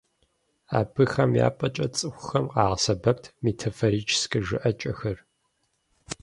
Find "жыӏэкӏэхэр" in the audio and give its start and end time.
4.45-5.17